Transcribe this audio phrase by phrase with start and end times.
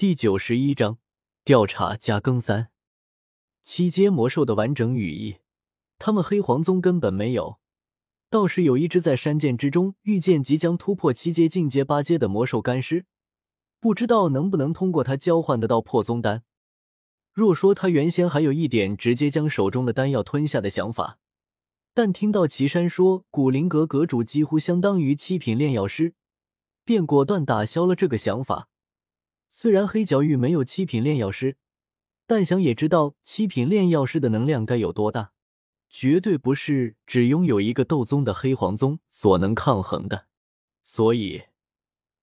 [0.00, 0.96] 第九十一章
[1.44, 2.70] 调查加更三。
[3.62, 5.40] 七阶魔兽的完整羽翼，
[5.98, 7.58] 他们黑皇宗根本没有。
[8.30, 13.04] 倒是有一只在山涧之中遇见即将突破七阶进阶八阶的魔兽干尸，
[13.78, 16.44] 不知道能不能通过它交换得到破宗丹。
[17.34, 21.18] 若说他原先还有一点直接将手中的丹药吞下的想法，
[21.92, 26.14] 但听到岐山说古灵阁阁主几乎相当于七品炼药师，
[26.86, 28.68] 便果断打消了这个想法。
[29.52, 31.56] 虽然黑角域没有七品炼药师，
[32.26, 35.32] 但想也知道七品炼药师的能量该有多大，
[35.88, 40.26] 绝对不是只拥有一个斗宗的黑皇宗所能抗衡的。
[40.82, 41.42] 所以，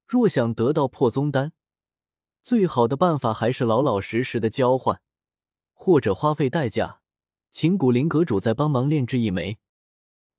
[0.08, 1.52] 若想得到破宗丹，
[2.41, 5.02] 最好的办法还是老老实实的交换，
[5.73, 7.02] 或者花费代价，
[7.52, 9.59] 请古灵阁主再帮忙炼制一枚。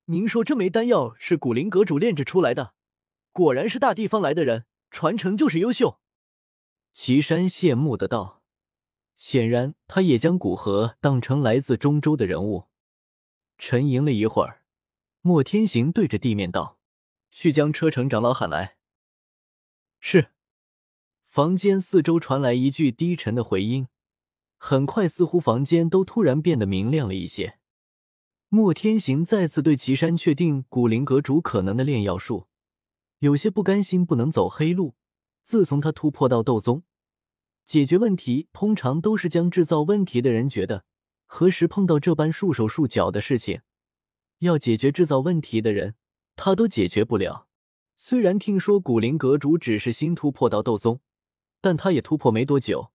[0.06, 2.72] 您说这枚丹药是古灵阁主炼制出来的，
[3.30, 6.00] 果然是大地方来的人，传承就是优秀。
[6.92, 8.42] 岐山羡慕的道
[9.16, 12.64] ：“显然，他也将古河当成来自中州的人物。”
[13.58, 14.62] 沉吟了一会儿，
[15.20, 16.78] 莫天行对着地面道
[17.30, 18.76] ：“去将车城长老喊来。”
[20.00, 20.32] 是。
[21.24, 23.86] 房间四周传来一句低沉的回音，
[24.56, 27.58] 很快，似乎房间都突然变得明亮了一些。
[28.48, 32.48] 莫天行再次对岐山确定古灵阁主可能的炼药术，
[33.18, 34.94] 有些不甘心，不能走黑路。
[35.48, 36.82] 自从他突破到斗宗，
[37.64, 40.84] 解决问题通常都是将制造问题的人觉得，
[41.24, 43.62] 何时碰到这般束手束脚的事情，
[44.40, 45.94] 要解决制造问题的人，
[46.36, 47.48] 他都解决不了。
[47.96, 51.00] 虽然听说古灵阁主只是新突破到斗宗，
[51.62, 52.92] 但他也突破没多久，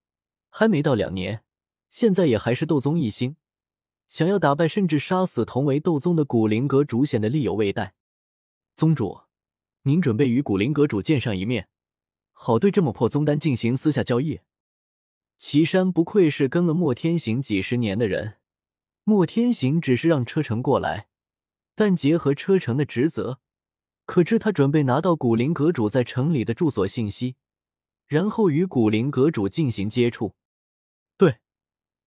[0.51, 1.43] 还没到两年，
[1.89, 3.35] 现在也还是斗宗一星，
[4.07, 7.95] 想要打败甚至杀死同为斗宗的古灵阁主，显得力有未逮。
[8.75, 9.21] 宗主，
[9.81, 11.67] 您准备与古灵阁主见上一面？
[12.33, 14.41] 好对这么破宗丹进行私下交易，
[15.37, 18.35] 岐山不愧是跟了莫天行几十年的人。
[19.05, 21.07] 莫天行只是让车臣过来，
[21.75, 23.39] 但结合车臣的职责，
[24.05, 27.35] 可知他准备拿到古灵阁主在城里的住所信息，
[28.07, 30.35] 然后与古灵阁主进行接触。
[31.17, 31.39] 对，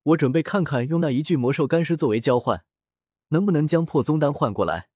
[0.02, 2.64] 我准备看看用那一具魔兽干尸作为交换，
[3.28, 4.88] 能不能将破宗丹换过来。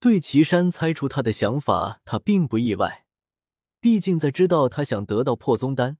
[0.00, 3.03] 对岐山猜出他的想法，他并不意外。
[3.84, 5.98] 毕竟，在知道他想得到破宗丹，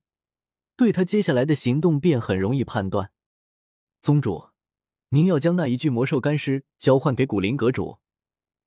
[0.75, 3.11] 对他接下来的行动便很容易判断。
[4.01, 4.49] 宗主，
[5.11, 7.99] 您要将那一具魔兽干尸交换给古灵阁主。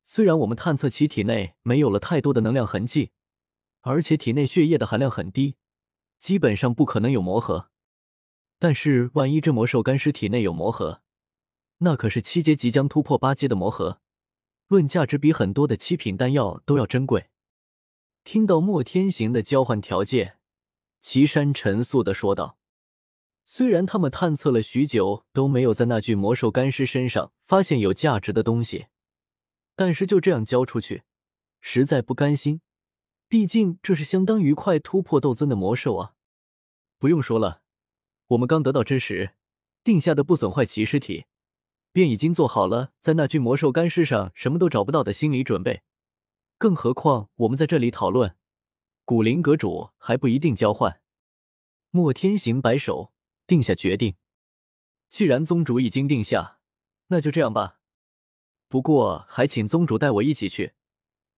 [0.04, 3.10] 虽然我们探测其体内没有了太多的能量痕迹，
[3.82, 5.56] 而且体内血液的含量很低，
[6.20, 7.72] 基本上不可能有魔核。
[8.60, 11.02] 但是，万一这魔兽干尸体内有魔核，
[11.80, 14.00] 那可是七阶即将突破八阶的魔核，
[14.68, 17.32] 论价值比很多的七品丹药都要珍贵。
[18.30, 20.36] 听到莫天行的交换条件，
[21.00, 22.58] 岐山沉肃的说道
[23.48, 28.88] ：“虽然他们探测了许久都没有在那具魔兽干尸身上发现有价值的东西，
[29.78, 31.04] 但是就这样交出去，
[31.62, 32.60] 实在不甘心。
[33.30, 36.12] 毕竟这是相当于快突破斗尊的魔兽啊！
[37.00, 37.62] 不用说了，
[38.28, 39.36] 我们刚得到之时
[39.86, 41.28] 定下的不损坏其尸体，
[41.94, 45.84] 便已经做好了在那具魔兽干尸上什么都找不到的心理准备。”
[46.60, 48.36] 更何况，我们在这里讨论，
[49.06, 51.02] 古灵阁主还不一定交换。
[51.92, 53.14] 莫天行摆手，
[53.46, 54.16] 定下决定。
[55.08, 56.60] 既然宗主已经定下，
[57.08, 57.80] 那就这样吧。
[58.68, 60.74] 不过，还请宗主带我一起去，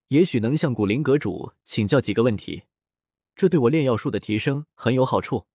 [0.08, 2.64] 也许能向古灵阁主请教几个问题，
[3.36, 5.48] 这对我炼药术的提升很有好处。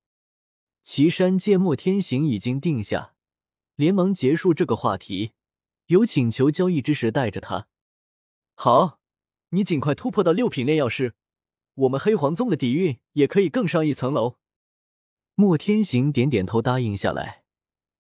[0.82, 3.14] 岐山见莫天行已经定下，
[3.76, 5.32] 连忙结束这个话题，
[5.86, 7.68] 有请求交易之时带着他。
[8.54, 9.00] 好。
[9.54, 11.14] 你尽快突破到六品炼药师，
[11.74, 14.36] 我们黑皇宗的底蕴也可以更上一层楼。
[15.36, 17.44] 莫天行点点头，答应下来。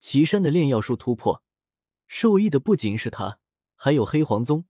[0.00, 1.44] 岐山的炼药术突破，
[2.08, 3.38] 受益的不仅是他，
[3.76, 4.64] 还有黑皇宗。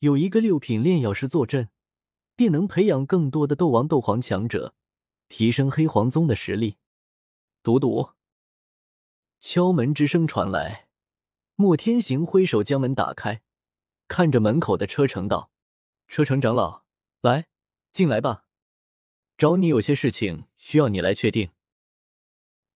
[0.00, 1.68] 有一个六品炼药师坐镇，
[2.34, 4.74] 便能培养更多的斗王、斗皇强者，
[5.28, 6.78] 提升黑皇宗的实力。
[7.62, 8.10] 赌赌，
[9.40, 10.88] 敲门之声传来，
[11.54, 13.42] 莫天行挥手将门打开，
[14.08, 15.52] 看着门口的车程道。
[16.10, 16.82] 车城长老，
[17.20, 17.46] 来，
[17.92, 18.44] 进来吧。
[19.38, 21.52] 找你有些事情需要你来确定。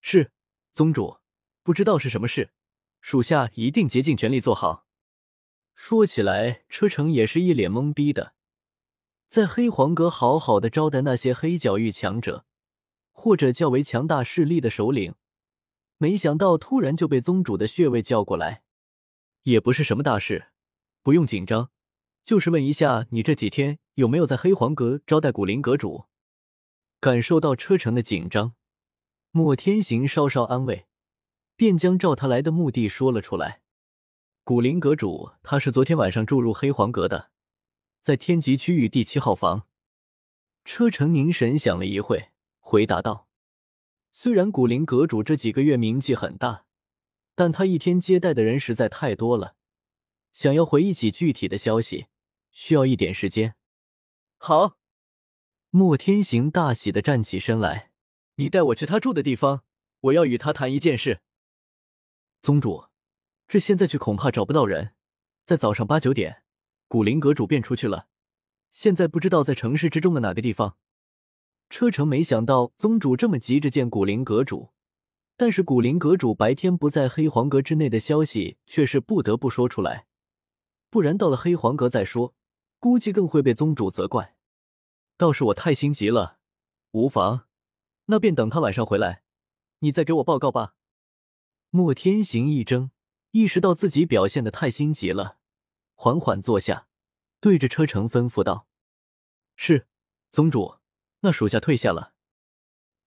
[0.01, 0.31] 是，
[0.73, 1.19] 宗主，
[1.65, 2.53] 不知道是什么事，
[3.01, 4.87] 属下一定竭尽全力做好。
[5.75, 8.35] 说起来，车城也是一脸懵逼的，
[9.27, 12.47] 在黑皇阁好好的招待那些黑角域强者
[13.11, 15.17] 或者较为强大势力的首领，
[15.99, 18.63] 没想到突然就被宗主的穴位叫过来，
[19.43, 20.53] 也不是什么大事，
[21.03, 21.73] 不用紧张。
[22.25, 26.07] 就是问一下，你这几天有没有在黑皇阁招待古灵阁主？
[26.99, 28.55] 感受到车臣的紧张，
[29.31, 30.87] 莫天行稍稍安慰，
[31.55, 33.61] 便将召他来的目的说了出来。
[34.43, 37.31] 古灵阁主，他是昨天晚上住入黑黄阁的，
[38.01, 39.67] 在天极区域第七号房。
[40.65, 43.29] 车臣凝神想了一会，回答道
[44.13, 46.65] ：“虽然古灵阁主这几个月名气很大，
[47.35, 49.57] 但他一天接待的人实在太多了，
[50.33, 52.07] 想要回忆起具体的消息，
[52.55, 53.55] 需要一点时间。”
[54.39, 54.79] 好，
[55.69, 57.91] 莫天行大喜的站起身来。
[58.37, 59.63] 你带我去他住的地方，
[60.01, 61.21] 我要与他谈一件事。
[62.41, 62.87] 宗主，
[63.47, 64.95] 这现在去恐怕找不到人。
[65.45, 66.43] 在早上八九点，
[66.89, 68.09] 古灵阁主便出去了，
[68.71, 70.77] 现在不知道在城市之中的哪个地方。
[71.71, 74.71] 车程没想到宗主这么急着见古灵阁主，
[75.37, 80.07] 但是古灵阁主白天不在黑黄阁之内的消息却是不得不说出来，
[80.91, 82.35] 不然到了黑黄阁再说，
[82.85, 84.37] 估计更会被宗主责怪。
[85.17, 86.39] 倒是我太心急了，
[86.91, 87.47] 无妨。
[88.05, 89.23] 那便等他晚上回来，
[89.79, 90.75] 你再给我报告吧。
[91.71, 92.91] 莫天行一怔，
[93.31, 95.39] 意识到自己表现的太心急了，
[95.95, 96.87] 缓缓坐下，
[97.41, 98.69] 对着车程吩咐道
[99.57, 99.87] ：“是，
[100.31, 100.77] 宗主，
[101.21, 102.13] 那属下退下了。”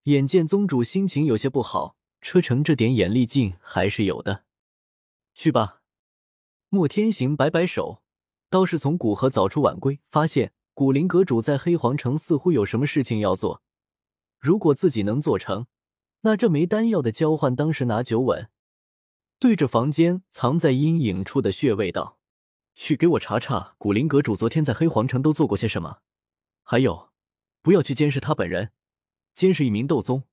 [0.09, 4.43] 眼见宗主心情有些不好，车程这点眼力劲还是有的。
[5.35, 5.83] 去吧。
[6.69, 8.01] 莫天行摆摆手，
[8.49, 13.61] 倒是从古河早出晚归，发现古灵阁主在黑皇城似乎有什么事情要做。
[14.39, 15.67] 如果自己能做成，
[16.21, 18.49] 那这枚丹药的交换当时拿九稳。
[19.39, 22.17] 对着房间藏在阴影处的穴位道
[22.73, 25.99] ：“去给我查查古灵阁主昨天在黑皇城都做过些什么。
[26.63, 27.11] 还有，
[27.61, 28.71] 不要去监视他本人，
[29.33, 30.23] 监视一名斗宗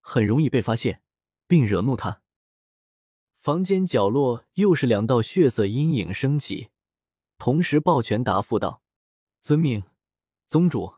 [0.00, 1.02] 很容易被发现，
[1.46, 2.22] 并惹怒他。”
[3.36, 6.68] 房间角落又是两道血色阴影升起，
[7.38, 8.82] 同时抱拳答复道
[9.42, 9.82] ：“遵命，
[10.46, 10.94] 宗主。”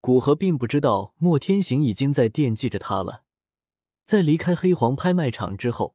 [0.00, 3.24] 古河并不知道莫天行已经在惦记着他了。
[4.06, 5.94] 在离开黑黄拍卖场之后，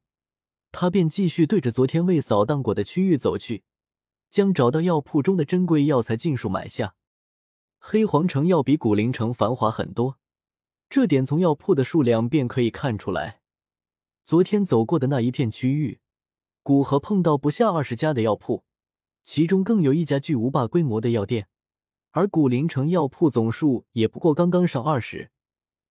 [0.71, 3.63] 他便继续对着昨天未扫荡过的区域走去，
[4.29, 6.95] 将找到药铺中的珍贵药材尽数买下。
[7.79, 10.19] 黑黄城要比古灵城繁华很多，
[10.89, 13.41] 这点从药铺的数量便可以看出来。
[14.23, 16.01] 昨天走过的那一片区域，
[16.61, 18.64] 古河碰到不下二十家的药铺，
[19.25, 21.49] 其中更有一家巨无霸规模的药店。
[22.11, 25.31] 而古灵城药铺总数也不过刚刚上二十，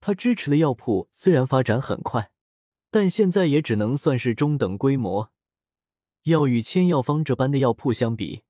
[0.01, 2.31] 他支持的药铺虽然发展很快，
[2.91, 5.31] 但现在也只能算是中等规模，
[6.23, 8.45] 要与千药方这般的药铺相比，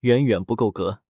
[0.00, 1.00] 远远不够格。